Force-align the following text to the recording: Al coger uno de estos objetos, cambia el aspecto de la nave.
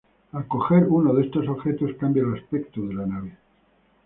Al 0.31 0.47
coger 0.47 0.85
uno 0.89 1.13
de 1.13 1.25
estos 1.25 1.47
objetos, 1.47 1.91
cambia 1.99 2.23
el 2.23 2.33
aspecto 2.33 2.81
de 2.81 2.93
la 2.95 3.05
nave. 3.05 3.37